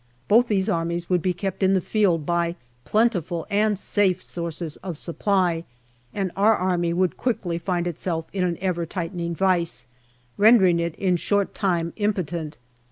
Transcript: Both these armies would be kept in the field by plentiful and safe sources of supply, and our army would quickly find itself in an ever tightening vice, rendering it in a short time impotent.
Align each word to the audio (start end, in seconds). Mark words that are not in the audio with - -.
Both 0.27 0.47
these 0.47 0.67
armies 0.67 1.11
would 1.11 1.21
be 1.21 1.31
kept 1.31 1.61
in 1.61 1.73
the 1.75 1.79
field 1.79 2.25
by 2.25 2.55
plentiful 2.85 3.45
and 3.51 3.77
safe 3.77 4.23
sources 4.23 4.77
of 4.77 4.97
supply, 4.97 5.63
and 6.11 6.31
our 6.35 6.55
army 6.55 6.91
would 6.91 7.17
quickly 7.17 7.59
find 7.59 7.85
itself 7.85 8.25
in 8.33 8.43
an 8.43 8.57
ever 8.61 8.87
tightening 8.87 9.35
vice, 9.35 9.85
rendering 10.39 10.79
it 10.79 10.95
in 10.95 11.13
a 11.13 11.17
short 11.17 11.53
time 11.53 11.93
impotent. 11.97 12.57